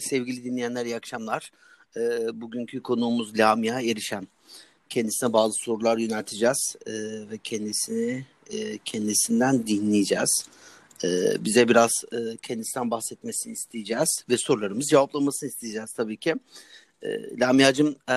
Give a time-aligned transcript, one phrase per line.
[0.00, 1.50] Sevgili dinleyenler iyi akşamlar.
[1.96, 2.00] Ee,
[2.40, 4.28] bugünkü konuğumuz Lamia Erişen.
[4.88, 6.92] Kendisine bazı sorular yönelteceğiz ee,
[7.30, 10.46] ve kendisini e, kendisinden dinleyeceğiz.
[11.04, 11.08] Ee,
[11.44, 16.34] bize biraz e, kendisinden bahsetmesini isteyeceğiz ve sorularımızı cevaplamasını isteyeceğiz tabii ki.
[17.02, 18.16] Ee, Lamia'cığım e,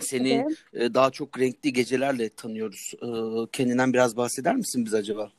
[0.00, 0.82] seni evet.
[0.90, 2.92] e, daha çok renkli gecelerle tanıyoruz.
[2.94, 5.32] Ee, kendinden biraz bahseder misin bize acaba?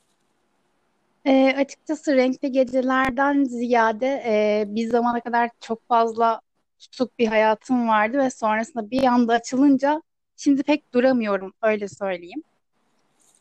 [1.25, 6.41] E, açıkçası renkli gecelerden ziyade e, bir zamana kadar çok fazla
[6.79, 10.01] tutuk bir hayatım vardı ve sonrasında bir anda açılınca
[10.37, 12.43] şimdi pek duramıyorum öyle söyleyeyim.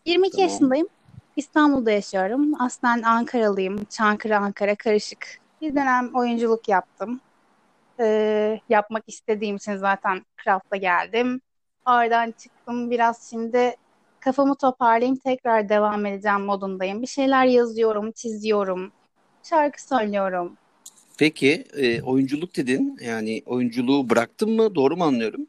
[0.06, 0.48] 22 tamam.
[0.48, 0.88] yaşındayım.
[1.36, 2.62] İstanbul'da yaşıyorum.
[2.62, 3.84] Aslen Ankaralıyım.
[3.84, 5.40] Çankırı Ankara karışık.
[5.60, 7.20] Bir dönem oyunculuk yaptım.
[8.00, 11.40] Ee, yapmak istediğim için zaten Craft'a geldim.
[11.86, 12.90] Oradan çıktım.
[12.90, 13.76] Biraz şimdi
[14.24, 17.02] kafamı toparlayayım tekrar devam edeceğim modundayım.
[17.02, 18.92] Bir şeyler yazıyorum, çiziyorum,
[19.42, 20.56] şarkı söylüyorum.
[21.18, 25.46] Peki e, oyunculuk dedin yani oyunculuğu bıraktın mı doğru mu anlıyorum?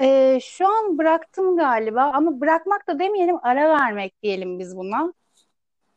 [0.00, 5.12] E, şu an bıraktım galiba ama bırakmak da demeyelim ara vermek diyelim biz buna.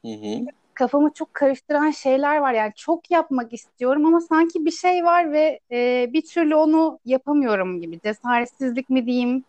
[0.06, 0.46] Hı hı.
[0.74, 5.60] Kafamı çok karıştıran şeyler var yani çok yapmak istiyorum ama sanki bir şey var ve
[5.72, 8.00] e, bir türlü onu yapamıyorum gibi.
[8.00, 9.44] Cesaretsizlik mi diyeyim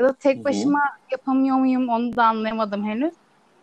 [0.00, 0.98] ya da tek başıma Hı-hı.
[1.10, 3.14] yapamıyor muyum onu da anlayamadım henüz.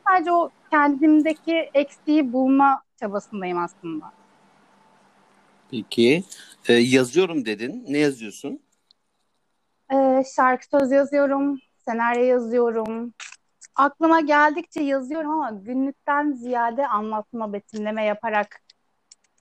[0.07, 4.11] Sadece o kendimdeki eksiği bulma çabasındayım aslında.
[5.71, 6.23] Peki
[6.67, 7.85] e, yazıyorum dedin.
[7.89, 8.59] Ne yazıyorsun?
[9.93, 13.13] E, şarkı söz yazıyorum, senaryo yazıyorum.
[13.75, 18.61] Aklıma geldikçe yazıyorum ama günlükten ziyade anlatma, betimleme yaparak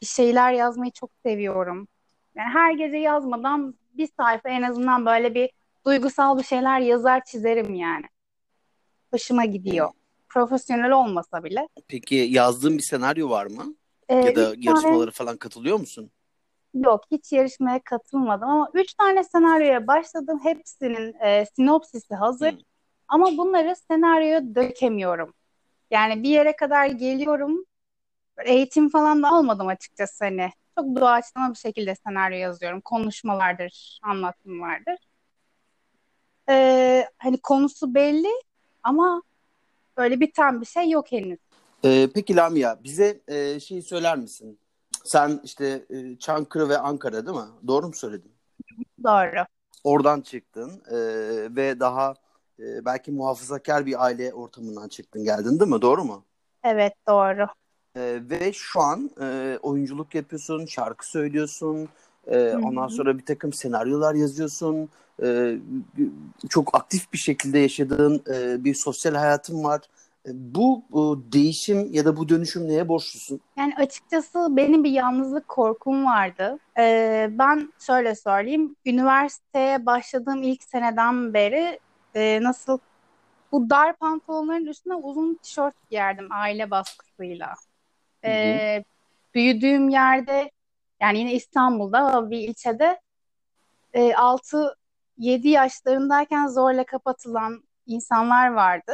[0.01, 1.89] bir şeyler yazmayı çok seviyorum.
[2.35, 5.51] Yani her gece yazmadan bir sayfa en azından böyle bir
[5.87, 8.07] duygusal bir şeyler yazar çizerim yani.
[9.11, 9.91] Hoşuma gidiyor.
[10.29, 11.69] Profesyonel olmasa bile.
[11.89, 13.75] Peki yazdığın bir senaryo var mı?
[14.09, 15.11] Ee, ya da yarışmalara tane...
[15.11, 16.11] falan katılıyor musun?
[16.75, 20.41] Yok hiç yarışmaya katılmadım ama üç tane senaryoya başladım.
[20.43, 22.53] Hepsinin e, sinopsisi hazır.
[22.53, 22.59] Hmm.
[23.09, 25.35] Ama bunları senaryoya dökemiyorum.
[25.91, 27.65] Yani bir yere kadar geliyorum.
[28.45, 30.51] Eğitim falan da almadım açıkçası hani.
[30.79, 32.81] Çok doğaçlama bir şekilde senaryo yazıyorum.
[32.81, 34.97] Konuşmalardır, anlatım vardır
[36.49, 38.31] e, hani konusu belli
[38.83, 39.23] ama
[39.97, 41.39] böyle biten bir şey yok henüz.
[41.85, 44.59] Ee, peki Lamia bize e, şeyi söyler misin?
[45.05, 47.45] Sen işte e, Çankırı ve Ankara değil mi?
[47.67, 48.33] Doğru mu söyledim?
[49.05, 49.45] Doğru.
[49.85, 50.97] Oradan çıktın e,
[51.57, 52.15] ve daha
[52.59, 55.83] e, belki muhafazakar bir aile ortamından çıktın geldin değil mi?
[55.83, 56.25] Doğru mu?
[56.65, 57.47] Evet doğru.
[57.97, 61.89] E, ve şu an e, oyunculuk yapıyorsun, şarkı söylüyorsun,
[62.27, 64.89] e, ondan sonra bir takım senaryolar yazıyorsun,
[65.23, 65.57] e,
[66.49, 69.81] çok aktif bir şekilde yaşadığın e, bir sosyal hayatın var.
[70.27, 73.41] E, bu, bu değişim ya da bu dönüşüm neye borçlusun?
[73.59, 76.59] Yani açıkçası benim bir yalnızlık korkum vardı.
[76.79, 81.79] Ee, ben şöyle söyleyeyim, üniversiteye başladığım ilk seneden beri
[82.15, 82.79] e, nasıl
[83.53, 87.55] bu dar pantolonların üstüne uzun tişört giyerdim aile baskısıyla.
[88.25, 88.85] Ee,
[89.35, 90.51] büyüdüğüm yerde
[91.03, 93.01] yani yine İstanbul'da bir ilçede
[93.95, 94.77] e, 6
[95.19, 98.93] 7 yaşlarındayken zorla kapatılan insanlar vardı.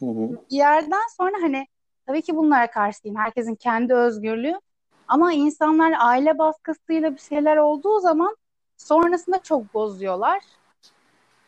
[0.00, 0.30] Hı hı.
[0.50, 1.66] Bir yerden sonra hani
[2.06, 3.16] tabii ki bunlara karşıyım.
[3.16, 4.60] Herkesin kendi özgürlüğü.
[5.08, 8.36] Ama insanlar aile baskısıyla bir şeyler olduğu zaman
[8.76, 10.42] sonrasında çok bozuyorlar.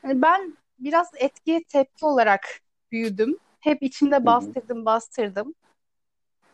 [0.04, 2.46] Yani ben biraz etkiye tepki olarak
[2.92, 3.38] büyüdüm.
[3.60, 5.54] Hep içimde bastırdım, bastırdım.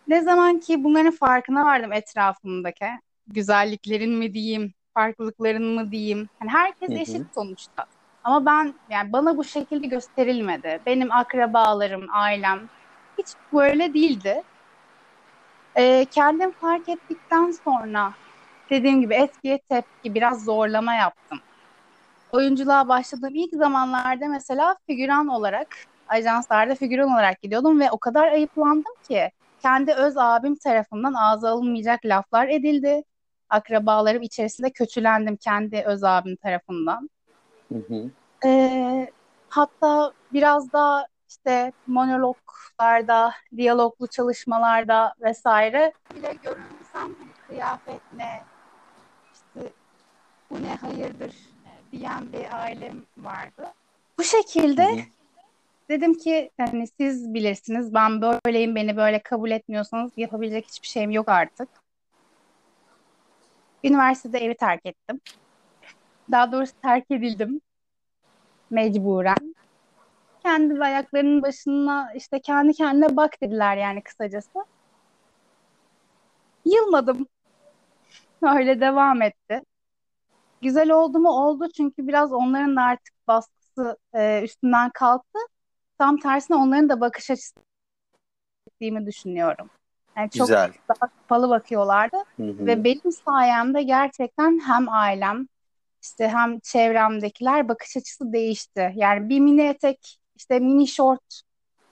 [0.09, 2.87] Ne zaman ki bunların farkına vardım etrafımdaki,
[3.27, 6.29] güzelliklerin mi diyeyim, farklılıkların mı diyeyim.
[6.39, 6.99] Hani herkes Hı-hı.
[6.99, 7.87] eşit sonuçta.
[8.25, 10.81] Ama ben yani bana bu şekilde gösterilmedi.
[10.87, 12.69] Benim akrabalarım, ailem
[13.19, 14.43] hiç böyle değildi.
[15.77, 18.13] Ee, kendim fark ettikten sonra
[18.71, 21.39] dediğim gibi etkiye tepki biraz zorlama yaptım.
[22.33, 25.77] Oyunculuğa başladığım ilk zamanlarda mesela figüran olarak
[26.09, 29.31] ajanslarda figüran olarak gidiyordum ve o kadar ayıplandım ki
[29.63, 33.03] kendi öz abim tarafından ağza alınmayacak laflar edildi
[33.53, 37.11] akrabalarım içerisinde kötülendim kendi öz abim tarafından.
[37.69, 38.11] Hı hı.
[38.47, 39.11] Ee,
[39.49, 47.17] hatta biraz da işte monologlarda, diyaloglu çalışmalarda vesaire bile görünsem
[47.47, 48.43] kıyafet ne,
[49.35, 49.73] işte
[50.51, 51.35] bu ne hayırdır
[51.93, 53.67] diyen bir ailem vardı.
[54.19, 55.01] Bu şekilde hı hı.
[55.89, 61.29] dedim ki hani siz bilirsiniz ben böyleyim beni böyle kabul etmiyorsanız yapabilecek hiçbir şeyim yok
[61.29, 61.82] artık.
[63.85, 65.21] Üniversitede evi terk ettim.
[66.31, 67.61] Daha doğrusu terk edildim.
[68.71, 69.55] Mecburen.
[70.43, 74.65] Kendi ayaklarının başına işte kendi kendine bak dediler yani kısacası.
[76.65, 77.27] Yılmadım.
[78.43, 79.63] öyle devam etti.
[80.63, 81.29] Güzel oldu mu?
[81.31, 85.39] Oldu çünkü biraz onların da artık baskısı e, üstünden kalktı.
[85.99, 87.61] Tam tersine onların da bakış açısı
[88.67, 89.71] ettiğimi düşünüyorum.
[90.17, 90.73] Yani çok Güzel.
[90.89, 92.67] daha kapalı bakıyorlardı Hı hı.
[92.67, 95.47] ve benim sayemde gerçekten hem ailem
[96.03, 98.93] işte hem çevremdekiler bakış açısı değişti.
[98.95, 101.41] Yani bir mini etek, işte mini şort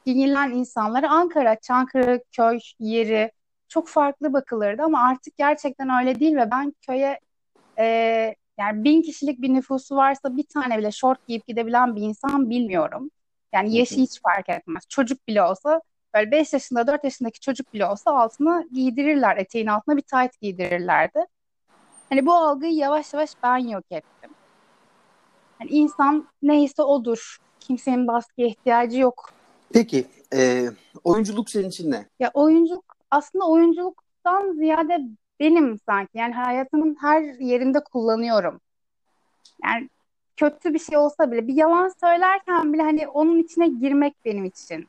[0.04, 3.32] giyinilen insanlara Ankara, Çankırı, köy yeri
[3.68, 7.20] çok farklı bakılırdı ama artık gerçekten öyle değil ve ben köye
[7.78, 7.84] e,
[8.58, 13.10] yani bin kişilik bir nüfusu varsa bir tane bile şort giyip gidebilen bir insan bilmiyorum.
[13.52, 14.84] Yani yaşı hiç fark etmez.
[14.88, 15.80] Çocuk bile olsa
[16.14, 19.36] böyle 5 yaşında 4 yaşındaki çocuk bile olsa altına giydirirler.
[19.36, 21.24] Eteğin altına bir tayt giydirirlerdi.
[22.08, 24.30] Hani bu algıyı yavaş yavaş ben yok ettim.
[25.58, 27.36] Hani insan neyse odur.
[27.60, 29.30] Kimsenin baskıya ihtiyacı yok.
[29.72, 30.66] Peki e,
[31.04, 32.06] oyunculuk senin için ne?
[32.20, 35.00] Ya oyunculuk aslında oyunculuktan ziyade
[35.40, 36.18] benim sanki.
[36.18, 38.60] Yani hayatımın her yerinde kullanıyorum.
[39.64, 39.88] Yani
[40.36, 44.88] kötü bir şey olsa bile bir yalan söylerken bile hani onun içine girmek benim için.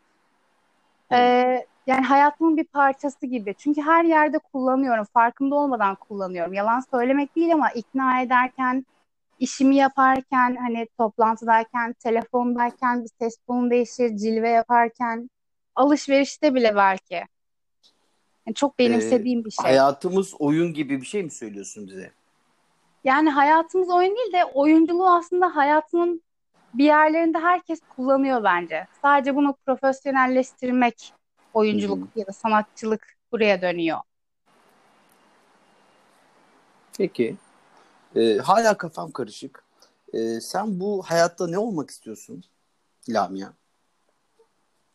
[1.11, 3.53] Ee, yani hayatımın bir parçası gibi.
[3.57, 5.05] Çünkü her yerde kullanıyorum.
[5.13, 6.53] Farkında olmadan kullanıyorum.
[6.53, 8.85] Yalan söylemek değil ama ikna ederken,
[9.39, 15.29] işimi yaparken, hani toplantıdayken, telefondayken bir ses tonu değişir, cilve yaparken,
[15.75, 17.23] alışverişte bile belki.
[18.47, 19.65] Yani çok E, benimsediğim bir şey.
[19.65, 22.11] hayatımız oyun gibi bir şey mi söylüyorsun bize?
[23.03, 26.21] Yani hayatımız oyun değil de oyunculuğu aslında hayatının
[26.73, 28.87] bir yerlerinde herkes kullanıyor bence.
[29.01, 31.13] Sadece bunu profesyonelleştirmek
[31.53, 33.97] oyunculuk ya da sanatçılık buraya dönüyor.
[36.97, 37.35] Peki.
[38.15, 39.63] E, hala kafam karışık.
[40.13, 42.43] E, sen bu hayatta ne olmak istiyorsun
[43.09, 43.49] Lamia?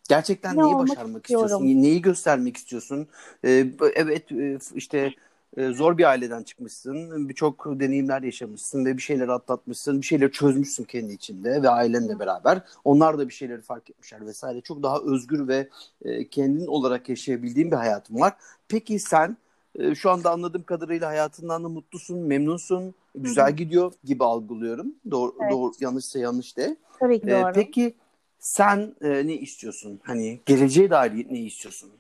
[0.09, 1.47] Gerçekten Ne neyi başarmak istiyorsun?
[1.65, 1.83] istiyorum?
[1.83, 3.09] Neyi göstermek istiyorsun?
[3.45, 4.29] Ee, evet
[4.75, 5.15] işte
[5.57, 7.29] zor bir aileden çıkmışsın.
[7.29, 10.01] Birçok deneyimler yaşamışsın ve bir şeyler atlatmışsın.
[10.01, 12.63] Bir şeyleri çözmüşsün kendi içinde ve ailenle beraber.
[12.85, 14.61] Onlar da bir şeyleri fark etmişler vesaire.
[14.61, 15.69] Çok daha özgür ve
[16.05, 18.33] e, kendin olarak yaşayabildiğin bir hayatın var.
[18.69, 19.37] Peki sen
[19.79, 23.57] e, şu anda anladığım kadarıyla hayatından da mutlusun, memnunsun, güzel hı.
[23.57, 24.95] gidiyor gibi algılıyorum.
[25.11, 26.77] Doğru, Evet, doğru yanlışsa yanlış de.
[27.01, 27.53] tabii ki doğru.
[27.55, 27.95] peki
[28.39, 30.01] sen e, ne istiyorsun?
[30.03, 31.91] Hani geleceğe dair ne istiyorsun?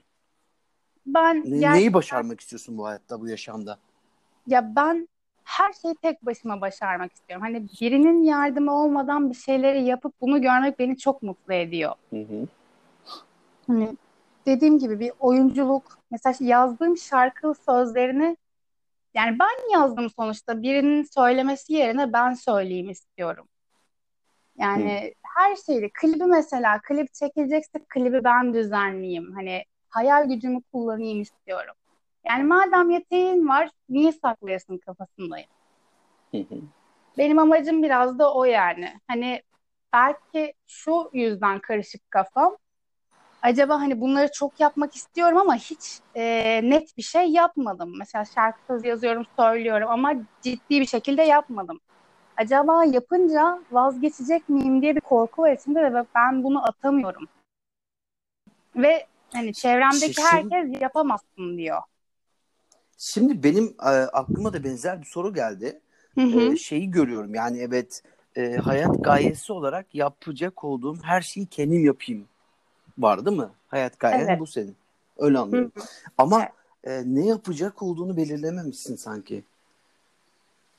[1.06, 3.78] Ben Ne, neyi başarmak istiyorsun bu hayatta, bu yaşamda?
[4.46, 5.08] ya ben
[5.44, 7.46] her şeyi tek başıma başarmak istiyorum.
[7.46, 11.92] Hani birinin yardımı olmadan bir şeyleri yapıp bunu görmek beni çok mutlu ediyor.
[12.10, 12.46] Hı hı.
[13.66, 13.96] Hani
[14.46, 18.36] dediğim gibi bir oyunculuk, mesela yazdığım şarkı sözlerini
[19.14, 23.48] yani ben yazdım sonuçta birinin söylemesi yerine ben söyleyeyim istiyorum.
[24.56, 24.62] Hı.
[24.62, 29.32] Yani her şeyi, klibi mesela, klip çekilecekse klibi ben düzenleyeyim.
[29.34, 29.64] Hani
[29.96, 31.74] hayal gücümü kullanayım istiyorum.
[32.28, 35.48] Yani madem yeteneğin var, niye saklayasın kafasındayım.
[37.18, 39.00] Benim amacım biraz da o yani.
[39.08, 39.42] Hani
[39.92, 42.56] belki şu yüzden karışık kafam.
[43.42, 47.94] Acaba hani bunları çok yapmak istiyorum ama hiç e, net bir şey yapmadım.
[47.98, 51.80] Mesela şarkı sözü yazıyorum, söylüyorum ama ciddi bir şekilde yapmadım.
[52.36, 57.28] Acaba yapınca vazgeçecek miyim diye bir korku var içimde ve ben bunu atamıyorum.
[58.76, 61.82] Ve hani çevremdeki Şimdi, herkes yapamazsın diyor.
[62.98, 65.80] şimdi benim e, aklıma da benzer bir soru geldi.
[66.14, 66.40] Hı hı.
[66.40, 68.02] E, şeyi görüyorum yani evet
[68.36, 72.28] e, hayat gayesi olarak yapacak olduğum her şeyi kendim yapayım
[72.98, 73.48] var değil mi?
[73.68, 74.40] Hayat gayen Evet.
[74.40, 74.76] bu senin.
[75.18, 75.72] Öyle Hı anlıyorum.
[75.76, 75.82] hı.
[76.18, 76.52] Ama Evet.
[76.84, 79.44] e, ne yapacak olduğunu belirlememişsin sanki.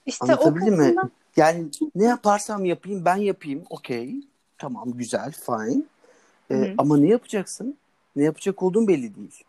[0.06, 0.84] İşte o Anlatabildim mi?
[0.84, 3.64] kısımda Yani ne yaparsam yapayım ben yapayım.
[3.70, 4.16] Okey.
[4.58, 5.84] Tamam güzel fine.
[6.52, 6.74] Hı Ee, hı.
[6.78, 7.78] ama ne yapacaksın?
[8.18, 9.44] Ne yapacak olduğun belli değil.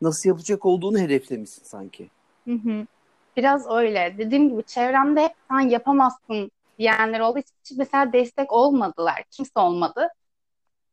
[0.00, 2.10] Nasıl yapacak olduğunu hedeflemişsin sanki.
[2.44, 2.86] Hı hı.
[3.36, 4.14] Biraz öyle.
[4.18, 7.38] Dediğim gibi çevremde hep sen yapamazsın diyenler oldu.
[7.38, 9.22] Hiç mesela destek olmadılar.
[9.30, 10.08] Kimse olmadı.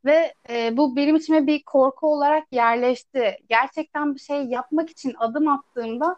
[0.05, 3.37] Ve e, bu benim içime bir korku olarak yerleşti.
[3.49, 6.15] Gerçekten bir şey yapmak için adım attığımda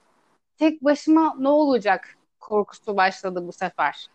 [0.58, 4.08] tek başıma ne olacak korkusu başladı bu sefer.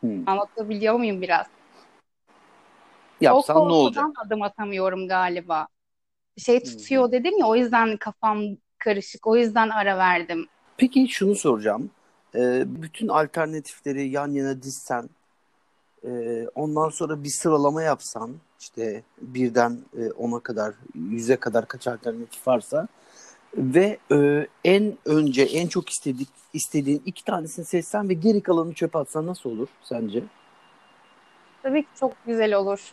[0.00, 0.28] Hmm.
[0.28, 1.46] Anlatabiliyor muyum biraz?
[3.20, 4.06] O Yapsan ne olacak?
[4.26, 5.66] adım atamıyorum galiba.
[6.38, 6.64] Şey hı.
[6.64, 8.42] tutuyor dedim ya o yüzden kafam
[8.78, 9.26] karışık.
[9.26, 10.46] O yüzden ara verdim.
[10.76, 11.90] Peki şunu soracağım.
[12.34, 15.10] Ee, bütün alternatifleri yan yana dizsen,
[16.04, 16.10] e,
[16.54, 22.88] ondan sonra bir sıralama yapsan, işte birden e, ona kadar, yüze kadar kaç alternatif varsa
[23.56, 28.98] ve e, en önce en çok istedik, istediğin iki tanesini seçsen ve geri kalanını çöpe
[28.98, 30.22] atsan nasıl olur sence?
[31.62, 32.92] Tabii ki çok güzel olur.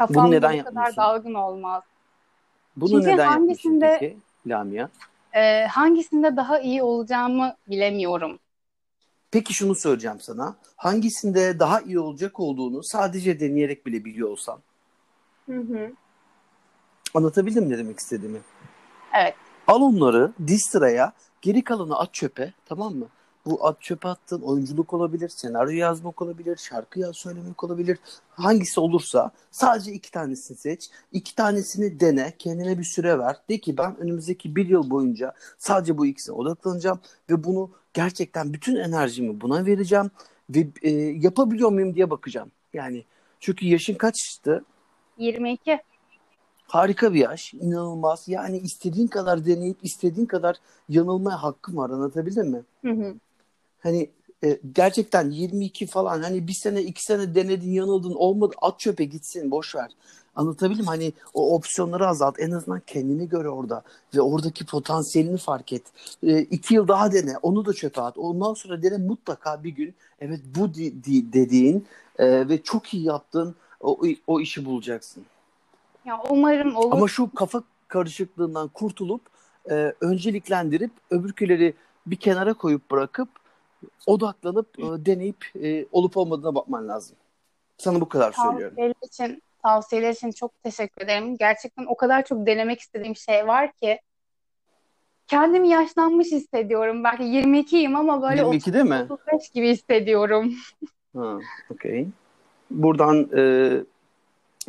[0.00, 1.82] Bunu Kafamda neden bu kadar dalgın olmaz.
[2.76, 4.88] Bunu Çünkü neden hangisinde peki Lamia?
[5.32, 8.38] e, hangisinde daha iyi olacağımı bilemiyorum.
[9.30, 10.56] Peki şunu söyleyeceğim sana.
[10.76, 14.60] Hangisinde daha iyi olacak olduğunu sadece deneyerek bile biliyor olsan.
[15.46, 15.92] Hı hı.
[17.14, 18.38] Anlatabildim mi ne demek istediğimi?
[19.14, 19.34] Evet.
[19.66, 21.12] Al onları diz sıraya,
[21.42, 23.06] geri kalanı at çöpe, tamam mı?
[23.48, 27.98] Bu at çöpe attığın oyunculuk olabilir, senaryo yazmak olabilir, şarkı yaz söylemek olabilir.
[28.30, 30.90] Hangisi olursa sadece iki tanesini seç.
[31.12, 33.36] iki tanesini dene, kendine bir süre ver.
[33.48, 37.00] De ki ben önümüzdeki bir yıl boyunca sadece bu ikisine odaklanacağım
[37.30, 40.10] ve bunu gerçekten bütün enerjimi buna vereceğim
[40.50, 42.50] ve e, yapabiliyor muyum diye bakacağım.
[42.72, 43.04] Yani
[43.40, 44.64] çünkü yaşın kaçtı?
[45.18, 45.78] 22.
[46.66, 48.28] Harika bir yaş, inanılmaz.
[48.28, 50.56] Yani istediğin kadar deneyip istediğin kadar
[50.88, 51.90] yanılmaya hakkın var.
[51.90, 52.62] Anlatabildim mi?
[52.82, 53.14] Hı hı.
[53.80, 54.10] Hani
[54.44, 59.50] e, gerçekten 22 falan hani bir sene iki sene denedin yanıldın olmadı at çöpe gitsin
[59.50, 59.90] boş ver.
[60.34, 63.82] Anlatabildim hani o opsiyonları azalt en azından kendini gör orada
[64.14, 65.82] ve oradaki potansiyelini fark et.
[66.22, 69.94] E, iki yıl daha dene onu da çöpe at ondan sonra dene mutlaka bir gün
[70.20, 71.86] evet bu di, di, dediğin
[72.18, 75.24] e, ve çok iyi yaptığın o, o işi bulacaksın.
[76.04, 76.92] Ya umarım olur.
[76.92, 79.20] Ama şu kafa karışıklığından kurtulup
[79.70, 81.74] e, önceliklendirip öbürküleri
[82.06, 83.28] bir kenara koyup bırakıp
[84.06, 87.16] odaklanıp e, deneyip e, olup olmadığına bakman lazım.
[87.78, 88.76] Sana bu kadar söylüyorum.
[88.76, 91.36] Tavsiyeler için, tavsiyeler için çok teşekkür ederim.
[91.36, 94.00] Gerçekten o kadar çok denemek istediğim şey var ki
[95.26, 97.04] kendimi yaşlanmış hissediyorum.
[97.04, 99.06] Belki 22'yim ama böyle 22 değil mi?
[99.10, 100.54] 35 gibi hissediyorum.
[101.16, 101.38] Ha,
[101.70, 102.08] okey.
[102.70, 103.72] Buradan e,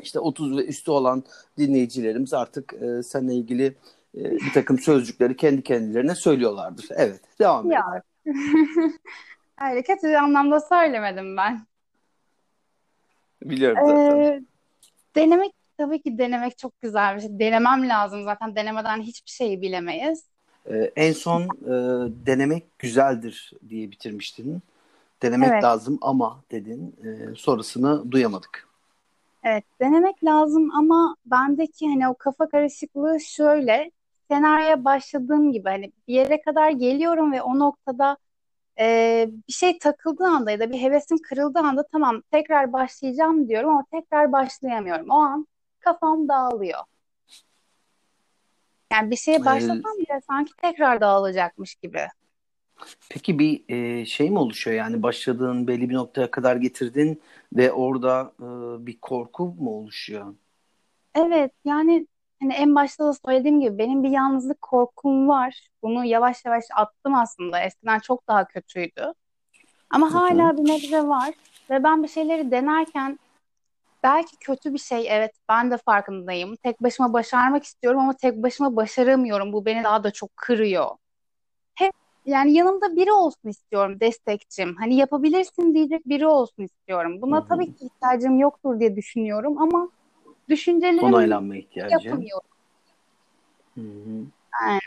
[0.01, 1.23] işte 30 ve üstü olan
[1.57, 3.75] dinleyicilerimiz artık e, seninle ilgili
[4.17, 6.87] e, bir takım sözcükleri kendi kendilerine söylüyorlardır.
[6.95, 7.81] Evet, devam edelim.
[7.93, 8.01] Ya.
[9.55, 11.65] Hayır, kötü anlamda söylemedim ben.
[13.43, 14.17] Biliyorum zaten.
[14.17, 14.41] Ee,
[15.15, 17.39] denemek tabii ki denemek çok güzel bir şey.
[17.39, 18.55] Denemem lazım zaten.
[18.55, 20.23] Denemeden hiçbir şeyi bilemeyiz.
[20.69, 21.71] Ee, en son e,
[22.25, 24.61] denemek güzeldir diye bitirmiştin.
[25.21, 25.63] Denemek Evet.
[25.63, 26.95] lazım ama dedin.
[27.03, 28.67] E, sonrasını duyamadık.
[29.43, 33.91] Evet, denemek lazım ama bendeki hani o kafa karışıklığı şöyle.
[34.31, 38.17] Senaryoya başladığım gibi hani bir yere kadar geliyorum ve o noktada
[38.79, 43.69] e, bir şey takıldığı anda ya da bir hevesim kırıldığı anda tamam tekrar başlayacağım diyorum
[43.69, 45.09] ama tekrar başlayamıyorum.
[45.09, 45.47] O an
[45.79, 46.79] kafam dağılıyor.
[48.91, 52.07] Yani bir şeye başlasam bile sanki tekrar dağılacakmış gibi.
[53.09, 54.77] peki bir e, şey mi oluşuyor?
[54.77, 57.21] Yani başladığın belli bir noktaya kadar getirdin
[57.53, 58.45] ve orada e,
[58.85, 60.33] bir korku mu oluşuyor?
[61.15, 62.07] Evet yani
[62.41, 65.67] hani en başta da söylediğim gibi benim bir yalnızlık korkum var.
[65.83, 67.59] Bunu yavaş yavaş attım aslında.
[67.59, 69.13] Eskiden çok daha kötüydü.
[69.89, 71.33] Ama hala bir nebze var
[71.69, 73.19] ve ben bir şeyleri denerken
[74.03, 76.55] belki kötü bir şey evet ben de farkındayım.
[76.55, 79.53] Tek başıma başarmak istiyorum ama tek başıma başaramıyorum.
[79.53, 80.89] Bu beni daha da çok kırıyor.
[81.75, 81.93] Hep
[82.25, 84.75] yani yanımda biri olsun istiyorum destekçim.
[84.75, 87.21] Hani yapabilirsin diyecek biri olsun istiyorum.
[87.21, 89.89] Buna tabii ki ihtiyacım yoktur diye düşünüyorum ama
[90.49, 91.93] düşüncelerimi Onaylanma ihtiyacı.
[92.07, 92.49] yapamıyorum.
[93.75, 94.25] Hı hı.
[94.61, 94.79] Yani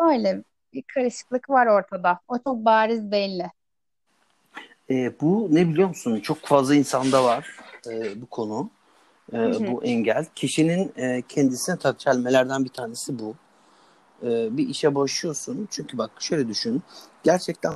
[0.00, 2.20] öyle bir karışıklık var ortada.
[2.28, 3.50] O çok bariz belli.
[4.90, 6.20] E, bu ne biliyor musun?
[6.20, 7.56] Çok fazla insanda var
[7.90, 8.70] e, bu konu.
[9.32, 9.66] E, Hı hı.
[9.66, 10.26] bu engel.
[10.34, 13.34] Kişinin e, kendisine tak çelmelerden bir tanesi bu.
[14.22, 15.68] E, bir işe başlıyorsun.
[15.70, 16.82] Çünkü bak şöyle düşün.
[17.22, 17.72] Gerçekten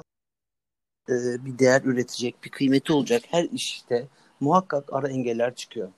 [1.08, 1.14] e,
[1.44, 4.06] bir değer üretecek, bir kıymeti olacak her işte
[4.40, 5.88] muhakkak ara engeller çıkıyor.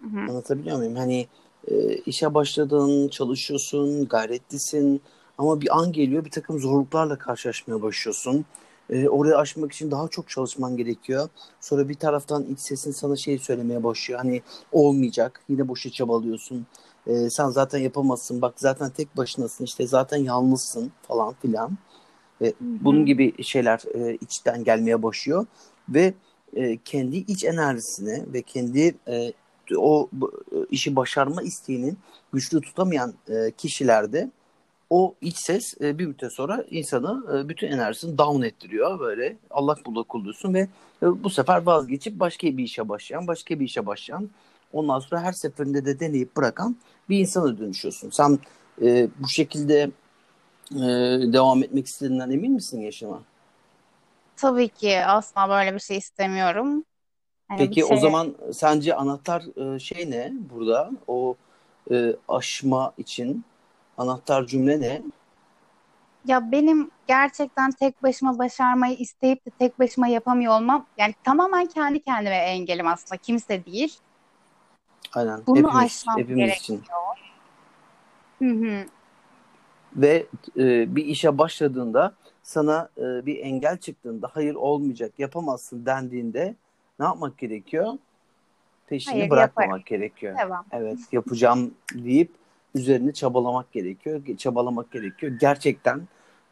[0.00, 0.20] Hı hı.
[0.20, 0.96] Anlatabiliyor muyum?
[0.96, 1.26] Hani
[1.68, 5.02] e, işe başladın, çalışıyorsun, gayretlisin
[5.38, 8.44] ama bir an geliyor bir takım zorluklarla karşılaşmaya başlıyorsun.
[8.90, 11.28] E, orayı aşmak için daha çok çalışman gerekiyor.
[11.60, 14.20] Sonra bir taraftan iç sesin sana şey söylemeye başlıyor.
[14.20, 16.66] Hani olmayacak, yine boşa çabalıyorsun.
[17.06, 21.78] E, sen zaten yapamazsın, bak zaten tek başınasın, işte zaten yalnızsın falan filan.
[22.42, 25.46] E, bunun gibi şeyler e, içten gelmeye başlıyor
[25.88, 26.14] ve
[26.56, 29.32] e, kendi iç enerjisine ve kendi e,
[29.76, 30.08] o
[30.52, 31.98] e, işi başarma isteğinin
[32.32, 34.30] güçlü tutamayan e, kişilerde
[34.90, 39.86] o iç ses e, bir müddet sonra insanı e, bütün enerjisini down ettiriyor böyle allak
[39.86, 40.68] bullak oluyorsun ve
[41.02, 44.30] e, bu sefer vazgeçip başka bir işe başlayan başka bir işe başlayan
[44.72, 46.76] ondan sonra her seferinde de deneyip bırakan
[47.08, 48.10] bir insana dönüşüyorsun.
[48.10, 48.38] Sen
[48.82, 49.90] e, bu şekilde
[50.72, 50.82] e,
[51.32, 53.22] devam etmek istediğinden emin misin yaşama?
[54.36, 56.84] Tabii ki asla böyle bir şey istemiyorum.
[57.50, 60.90] Bir Peki o şeye zaman sence anahtar e, şey ne burada?
[61.06, 61.36] O
[61.90, 63.44] e, aşma için
[63.98, 65.02] anahtar cümle ne?
[66.24, 72.00] ya benim gerçekten tek başıma başarmayı isteyip de tek başıma yapamıyor olmam yani tamamen kendi
[72.02, 73.98] kendime engelim aslında kimse değil.
[75.12, 76.74] Aynen Bunu hepimiz aşmam hepimiz için.
[76.76, 76.98] gerekiyor.
[78.42, 78.86] Hı hı.
[79.96, 80.26] Ve
[80.56, 82.14] e, bir işe başladığında
[82.44, 86.54] sana e, bir engel çıktığında hayır olmayacak yapamazsın dendiğinde
[87.00, 87.92] ne yapmak gerekiyor?
[88.86, 89.84] Peşini Hayır, bırakmamak yaparım.
[89.86, 90.38] gerekiyor.
[90.38, 90.64] Devam.
[90.72, 92.30] Evet yapacağım deyip
[92.74, 94.22] üzerine çabalamak gerekiyor.
[94.38, 95.32] Çabalamak gerekiyor.
[95.40, 96.08] Gerçekten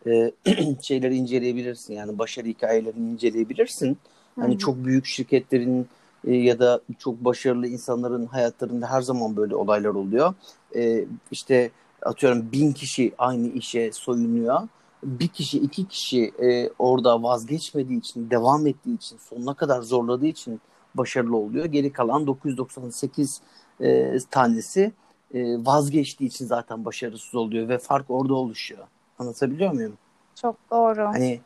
[0.07, 0.33] e,
[0.83, 1.95] şeyleri inceleyebilirsin.
[1.95, 3.99] Yani başarı hikayelerini inceleyebilirsin.
[4.37, 5.89] Hani çok büyük şirketlerin
[6.27, 10.35] e, ya da çok başarılı insanların hayatlarında her zaman böyle olaylar oluyor.
[10.77, 11.71] E, işte
[12.03, 14.61] atıyorum bin kişi aynı işe soyunuyor.
[15.05, 20.61] Bir kişi, iki kişi e, orada vazgeçmediği için, devam ettiği için, sonuna kadar zorladığı için
[20.95, 21.65] başarılı oluyor.
[21.65, 23.41] Geri kalan 998
[23.81, 24.93] e, tanesi
[25.35, 28.87] e, vazgeçtiği için zaten başarısız oluyor ve fark orada oluşuyor.
[29.19, 29.93] Anlatabiliyor muyum?
[30.35, 31.05] Çok doğru.
[31.05, 31.41] Hani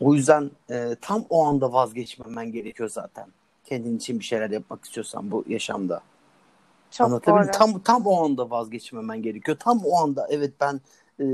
[0.00, 3.26] o yüzden e, tam o anda vazgeçmemen gerekiyor zaten.
[3.64, 6.00] Kendin için bir şeyler yapmak istiyorsan bu yaşamda.
[6.90, 7.46] Çok Anlatabildim?
[7.46, 7.52] doğru.
[7.52, 9.56] Tam tam o anda vazgeçmemen gerekiyor.
[9.60, 10.80] Tam o anda evet ben
[11.20, 11.24] e,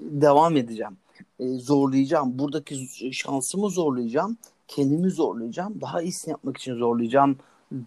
[0.00, 0.96] devam edeceğim.
[1.40, 2.38] E, zorlayacağım.
[2.38, 4.36] Buradaki şansımı zorlayacağım.
[4.68, 5.80] Kendimi zorlayacağım.
[5.80, 7.36] Daha iyisini yapmak için zorlayacağım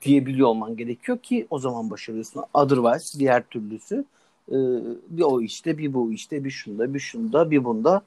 [0.02, 2.44] diyebiliyor olman gerekiyor ki o zaman başarıyorsun.
[2.54, 4.06] Otherwise diğer türlüsü
[4.50, 4.56] e,
[5.10, 8.02] bir o işte, bir bu işte, bir şunda, bir şunda, bir bunda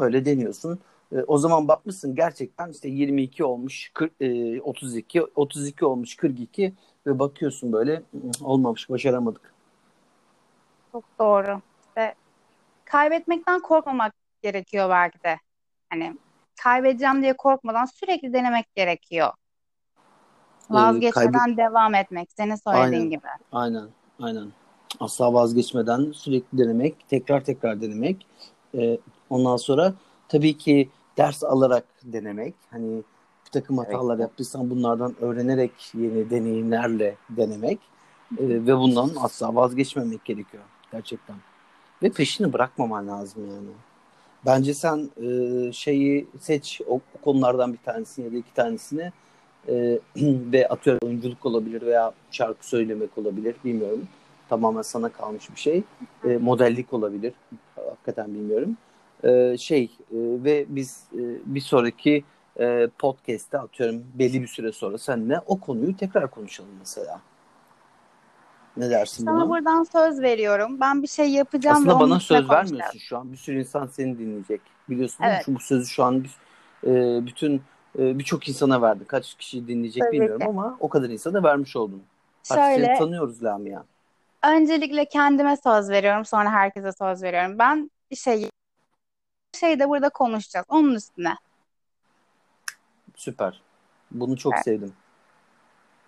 [0.00, 0.78] öyle deniyorsun.
[1.12, 6.72] E, o zaman bakmışsın gerçekten işte 22 olmuş, 40, e, 32, 32 olmuş, 42
[7.06, 8.02] ve bakıyorsun böyle "Hı,
[8.44, 9.54] olmamış, başaramadık.
[10.92, 11.60] Çok doğru.
[11.96, 12.14] Ve
[12.84, 14.12] kaybetmekten korkmamak
[14.48, 15.36] gerekiyor belki de.
[15.90, 16.16] Hani
[16.62, 19.28] kaybedeceğim diye korkmadan sürekli denemek gerekiyor.
[20.70, 22.28] E, Vazgeçmeden kaybı- devam etmek.
[22.36, 23.10] Senin söylediğin Aynen.
[23.10, 23.26] gibi.
[23.52, 23.84] Aynen,
[24.20, 24.52] aynen.
[25.00, 28.26] Asla vazgeçmeden sürekli denemek, tekrar tekrar denemek.
[28.74, 28.98] Ee,
[29.30, 29.94] ondan sonra
[30.28, 32.54] tabii ki ders alarak denemek.
[32.70, 33.02] Hani
[33.46, 33.88] bir takım Evet.
[33.88, 37.78] hatalar yaptıysan bunlardan öğrenerek yeni deneyimlerle denemek.
[38.38, 41.36] Ee, ve bundan asla vazgeçmemek gerekiyor gerçekten.
[42.02, 43.68] Ve peşini bırakmaman lazım yani.
[44.46, 49.12] Bence sen e, şeyi seç o, o konulardan bir tanesini ya da iki tanesini
[49.68, 49.98] e,
[50.52, 54.08] ve atıyorum oyunculuk olabilir veya şarkı söylemek olabilir bilmiyorum.
[54.48, 55.82] Tamamen sana kalmış bir şey.
[56.24, 57.32] E, modellik olabilir.
[57.76, 58.76] Hakikaten bilmiyorum.
[59.24, 59.88] E, şey e,
[60.44, 62.24] ve biz e, bir sonraki
[62.60, 67.20] e, podcast'te atıyorum belli bir süre sonra seninle o konuyu tekrar konuşalım mesela.
[68.76, 69.48] Ne dersin Sana buna?
[69.48, 70.80] buradan söz veriyorum.
[70.80, 73.32] Ben bir şey yapacağım Aslında bana söz vermiyorsun şu an.
[73.32, 74.60] Bir sürü insan seni dinleyecek.
[74.88, 75.34] Biliyorsun değil mi?
[75.34, 75.46] Evet.
[75.46, 76.36] Şu, bu sözü şu an bir-
[76.86, 77.62] e, bütün
[77.98, 79.04] e, birçok insana verdin.
[79.04, 80.46] Kaç kişi dinleyecek Tabii bilmiyorum ki.
[80.48, 82.02] ama o kadar insana vermiş oldun.
[82.50, 83.82] Artık seni Şöyle, tanıyoruz Lamia.
[84.44, 87.58] öncelikle kendime söz veriyorum, sonra herkese söz veriyorum.
[87.58, 88.50] Ben bir şey
[89.60, 90.66] şey de burada konuşacağız.
[90.68, 91.34] Onun üstüne.
[93.14, 93.60] Süper.
[94.10, 94.64] Bunu çok Evet.
[94.64, 94.92] sevdim.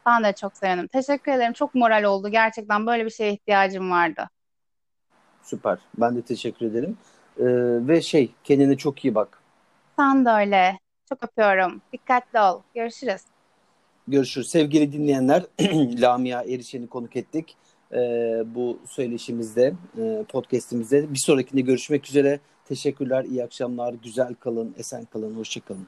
[0.06, 0.86] Ben de çok sevindim.
[0.86, 1.52] Teşekkür ederim.
[1.52, 2.28] Çok moral oldu.
[2.28, 4.28] Gerçekten böyle bir şeye ihtiyacım vardı.
[5.42, 5.78] Süper.
[5.98, 6.98] Ben de teşekkür ederim.
[7.38, 7.44] E,
[7.88, 9.42] ve şey kendine çok iyi bak.
[9.96, 10.78] Sen de öyle.
[11.08, 11.82] Çok öpüyorum.
[11.92, 12.62] Dikkatli ol.
[12.74, 13.20] Görüşürüz.
[14.08, 14.48] Görüşürüz.
[14.48, 15.42] Sevgili dinleyenler,
[16.00, 17.56] Lamia Erişen'i konuk ettik.
[17.92, 17.98] E,
[18.54, 21.14] bu söyleşimizde, e, podcastimizde.
[21.14, 22.40] Bir sonrakinde görüşmek üzere.
[22.64, 23.94] Teşekkürler, iyi akşamlar.
[23.94, 25.86] Güzel kalın, esen kalın, hoşça kalın.